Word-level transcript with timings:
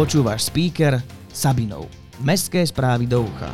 Počúvaš 0.00 0.48
speaker 0.48 0.96
Sabinov. 1.28 1.84
Mestské 2.24 2.64
správy 2.64 3.04
do 3.04 3.20
ucha. 3.20 3.52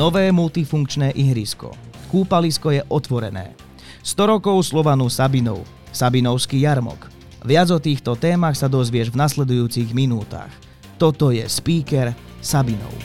Nové 0.00 0.32
multifunkčné 0.32 1.12
ihrisko. 1.12 1.76
Kúpalisko 2.08 2.72
je 2.72 2.80
otvorené. 2.88 3.52
100 4.00 4.32
rokov 4.32 4.64
Slovanu 4.64 5.12
Sabinov. 5.12 5.68
Sabinovský 5.92 6.64
jarmok. 6.64 7.12
Viac 7.44 7.68
o 7.68 7.76
týchto 7.76 8.16
témach 8.16 8.56
sa 8.56 8.72
dozvieš 8.72 9.12
v 9.12 9.20
nasledujúcich 9.20 9.92
minútach. 9.92 10.48
Toto 10.96 11.36
je 11.36 11.44
speaker 11.44 12.16
Sabinov. 12.40 12.96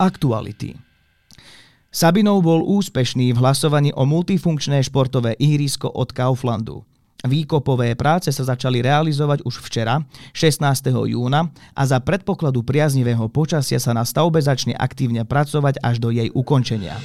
Aktuality. 0.00 0.93
Sabinov 1.94 2.42
bol 2.42 2.66
úspešný 2.66 3.30
v 3.30 3.38
hlasovaní 3.38 3.94
o 3.94 4.02
multifunkčné 4.02 4.82
športové 4.82 5.38
ihrisko 5.38 5.86
od 5.94 6.10
Kauflandu. 6.10 6.82
Výkopové 7.22 7.94
práce 7.94 8.34
sa 8.34 8.42
začali 8.42 8.82
realizovať 8.82 9.46
už 9.46 9.62
včera, 9.62 10.02
16. 10.34 10.90
júna 10.90 11.54
a 11.70 11.82
za 11.86 12.02
predpokladu 12.02 12.66
priaznivého 12.66 13.30
počasia 13.30 13.78
sa 13.78 13.94
na 13.94 14.02
stavbe 14.02 14.42
začne 14.42 14.74
aktívne 14.74 15.22
pracovať 15.22 15.78
až 15.86 16.02
do 16.02 16.10
jej 16.10 16.34
ukončenia. 16.34 16.98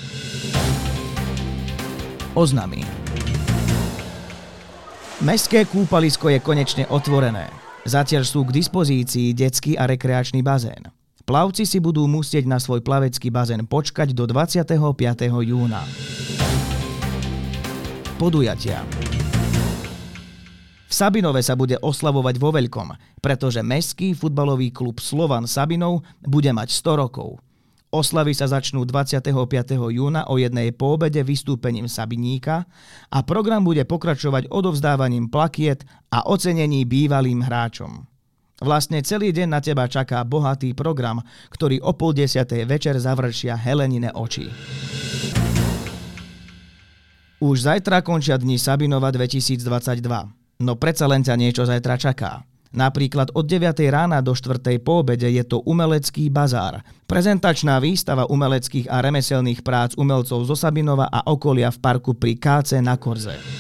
Oznamy 2.34 2.82
Mestské 5.22 5.70
kúpalisko 5.70 6.34
je 6.34 6.42
konečne 6.42 6.90
otvorené. 6.90 7.46
Zatiaľ 7.86 8.26
sú 8.26 8.42
k 8.42 8.58
dispozícii 8.58 9.38
detský 9.38 9.78
a 9.78 9.86
rekreačný 9.86 10.42
bazén. 10.42 10.90
Plavci 11.30 11.70
si 11.70 11.78
budú 11.78 12.10
musieť 12.10 12.50
na 12.50 12.58
svoj 12.58 12.82
plavecký 12.82 13.30
bazén 13.30 13.62
počkať 13.62 14.18
do 14.18 14.26
25. 14.26 14.74
júna. 15.46 15.86
Podujatia 18.18 18.82
v 20.90 20.94
Sabinove 20.98 21.46
sa 21.46 21.54
bude 21.54 21.78
oslavovať 21.78 22.36
vo 22.42 22.50
veľkom, 22.50 22.98
pretože 23.22 23.62
Mestský 23.62 24.18
futbalový 24.18 24.74
klub 24.74 24.98
Slovan 24.98 25.46
Sabinov 25.46 26.02
bude 26.26 26.50
mať 26.50 26.74
100 26.74 26.98
rokov. 26.98 27.38
Oslavy 27.94 28.34
sa 28.34 28.50
začnú 28.50 28.82
25. 28.90 29.30
júna 29.94 30.26
o 30.34 30.42
jednej 30.42 30.74
po 30.74 30.98
vystúpením 30.98 31.86
Sabiníka 31.86 32.66
a 33.14 33.22
program 33.22 33.62
bude 33.62 33.86
pokračovať 33.86 34.50
odovzdávaním 34.50 35.30
plakiet 35.30 35.86
a 36.10 36.26
ocenení 36.26 36.90
bývalým 36.90 37.46
hráčom. 37.46 38.09
Vlastne 38.60 39.00
celý 39.00 39.32
deň 39.32 39.48
na 39.48 39.64
teba 39.64 39.88
čaká 39.88 40.20
bohatý 40.28 40.76
program, 40.76 41.24
ktorý 41.48 41.80
o 41.80 41.96
pol 41.96 42.12
desiatej 42.12 42.68
večer 42.68 43.00
završia 43.00 43.56
Helenine 43.56 44.12
oči. 44.12 44.52
Už 47.40 47.56
zajtra 47.64 48.04
končia 48.04 48.36
dni 48.36 48.60
Sabinova 48.60 49.16
2022. 49.16 49.64
No 50.60 50.76
predsa 50.76 51.08
len 51.08 51.24
ťa 51.24 51.40
niečo 51.40 51.64
zajtra 51.64 51.96
čaká. 51.96 52.44
Napríklad 52.70 53.34
od 53.34 53.48
9. 53.50 53.80
rána 53.90 54.20
do 54.22 54.36
4. 54.36 54.62
po 54.84 55.02
obede 55.02 55.26
je 55.26 55.42
to 55.42 55.64
umelecký 55.66 56.30
bazár. 56.30 56.86
Prezentačná 57.10 57.82
výstava 57.82 58.30
umeleckých 58.30 58.92
a 58.92 59.02
remeselných 59.02 59.66
prác 59.66 59.98
umelcov 59.98 60.46
zo 60.46 60.54
Sabinova 60.54 61.10
a 61.10 61.26
okolia 61.32 61.72
v 61.74 61.80
parku 61.82 62.14
pri 62.14 62.38
KC 62.38 62.84
na 62.84 63.00
Korze. 63.00 63.59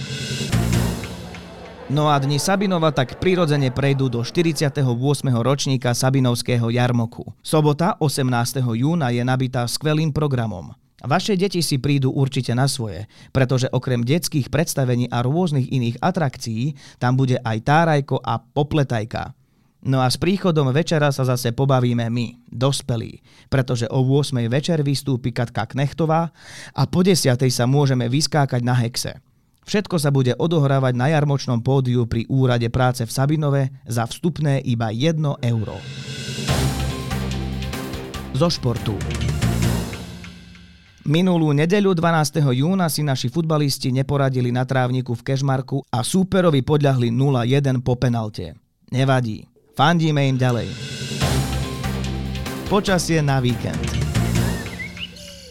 No 1.89 2.05
a 2.05 2.21
dni 2.21 2.37
Sabinova 2.37 2.93
tak 2.93 3.17
prirodzene 3.17 3.73
prejdú 3.73 4.13
do 4.13 4.21
48. 4.21 4.85
ročníka 5.41 5.89
Sabinovského 5.97 6.69
jarmoku. 6.69 7.33
Sobota 7.41 7.97
18. 7.97 8.61
júna 8.61 9.09
je 9.09 9.25
nabitá 9.25 9.65
skvelým 9.65 10.13
programom. 10.13 10.69
Vaše 11.01 11.33
deti 11.33 11.65
si 11.65 11.81
prídu 11.81 12.13
určite 12.13 12.53
na 12.53 12.69
svoje, 12.69 13.09
pretože 13.33 13.73
okrem 13.73 14.05
detských 14.05 14.53
predstavení 14.53 15.09
a 15.09 15.25
rôznych 15.25 15.65
iných 15.65 15.97
atrakcií 15.97 16.77
tam 17.01 17.17
bude 17.17 17.41
aj 17.41 17.57
tárajko 17.65 18.21
a 18.21 18.37
popletajka. 18.37 19.33
No 19.81 20.05
a 20.05 20.13
s 20.13 20.21
príchodom 20.21 20.69
večera 20.69 21.09
sa 21.09 21.25
zase 21.25 21.57
pobavíme 21.57 22.05
my, 22.05 22.53
dospelí, 22.53 23.17
pretože 23.49 23.89
o 23.89 24.05
8. 24.05 24.37
večer 24.45 24.85
vystúpi 24.85 25.33
Katka 25.33 25.65
Knechtová 25.65 26.29
a 26.69 26.81
po 26.85 27.01
10. 27.01 27.33
sa 27.49 27.65
môžeme 27.65 28.05
vyskákať 28.13 28.61
na 28.61 28.77
hexe. 28.77 29.17
Všetko 29.65 29.95
sa 29.99 30.09
bude 30.09 30.33
odohrávať 30.37 30.93
na 30.95 31.11
jarmočnom 31.11 31.59
pódiu 31.63 32.07
pri 32.07 32.25
úrade 32.29 32.67
práce 32.71 33.03
v 33.03 33.11
Sabinove 33.11 33.63
za 33.85 34.07
vstupné 34.07 34.63
iba 34.63 34.91
1 34.93 35.19
euro. 35.45 35.77
Zo 38.33 38.47
športu. 38.47 38.95
Minulú 41.09 41.57
nedeľu 41.57 41.97
12. 41.97 42.45
júna 42.53 42.85
si 42.85 43.01
naši 43.01 43.33
futbalisti 43.33 43.89
neporadili 43.89 44.53
na 44.53 44.61
trávniku 44.61 45.17
v 45.17 45.25
Kešmarku 45.25 45.81
a 45.89 46.05
súperovi 46.05 46.61
podľahli 46.61 47.09
0-1 47.09 47.81
po 47.81 47.97
penalte. 47.97 48.53
Nevadí, 48.93 49.49
fandíme 49.73 50.29
im 50.29 50.37
ďalej. 50.37 50.69
Počasie 52.69 53.25
na 53.25 53.41
víkend. 53.41 53.81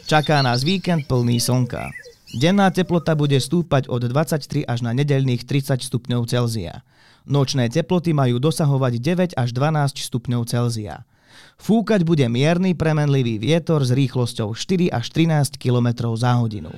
Čaká 0.07 0.39
nás 0.47 0.63
víkend 0.63 1.11
plný 1.11 1.43
slnka. 1.43 1.98
Denná 2.28 2.69
teplota 2.69 3.16
bude 3.16 3.41
stúpať 3.41 3.89
od 3.89 4.05
23 4.05 4.69
až 4.69 4.84
na 4.84 4.93
nedeľných 4.93 5.49
30 5.49 5.81
stupňov 5.81 6.28
Celzia. 6.28 6.84
Nočné 7.25 7.72
teploty 7.72 8.12
majú 8.12 8.37
dosahovať 8.37 9.00
9 9.00 9.41
až 9.41 9.49
12 9.56 9.97
stupňov 9.97 10.44
Celzia. 10.44 11.09
Fúkať 11.56 12.05
bude 12.05 12.28
mierny 12.28 12.77
premenlivý 12.77 13.41
vietor 13.41 13.81
s 13.81 13.97
rýchlosťou 13.97 14.53
4 14.53 14.93
až 14.93 15.06
13 15.09 15.56
km 15.56 16.12
za 16.21 16.37
hodinu. 16.37 16.72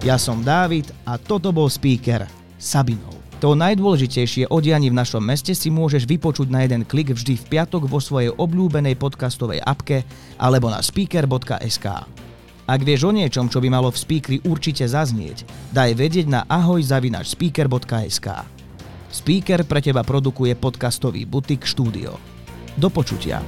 Ja 0.00 0.16
som 0.16 0.40
Dávid 0.40 0.88
a 1.04 1.20
toto 1.20 1.52
bol 1.52 1.68
speaker 1.68 2.24
Sabinov. 2.56 3.15
To 3.44 3.52
najdôležitejšie 3.52 4.48
o 4.48 4.64
dianí 4.64 4.88
v 4.88 4.96
našom 4.96 5.20
meste 5.20 5.52
si 5.52 5.68
môžeš 5.68 6.08
vypočuť 6.08 6.48
na 6.48 6.64
jeden 6.64 6.88
klik 6.88 7.12
vždy 7.12 7.36
v 7.36 7.44
piatok 7.52 7.84
vo 7.84 8.00
svojej 8.00 8.32
obľúbenej 8.32 8.96
podcastovej 8.96 9.60
apke 9.60 10.08
alebo 10.40 10.72
na 10.72 10.80
speaker.sk. 10.80 11.86
Ak 12.66 12.80
vieš 12.82 13.06
o 13.06 13.12
niečom, 13.12 13.52
čo 13.52 13.60
by 13.60 13.68
malo 13.68 13.92
v 13.92 14.00
speakeri 14.00 14.38
určite 14.48 14.88
zaznieť, 14.88 15.44
daj 15.70 15.94
vedieť 15.94 16.26
na 16.32 16.48
ahoj.speaker.sk. 16.48 18.28
Speaker 19.12 19.60
pre 19.68 19.80
teba 19.84 20.00
produkuje 20.02 20.56
podcastový 20.56 21.28
butik 21.28 21.68
štúdio. 21.68 22.16
Do 22.74 22.88
počutia. 22.88 23.44